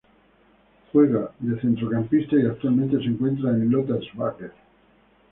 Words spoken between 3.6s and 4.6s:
Lota Schwager.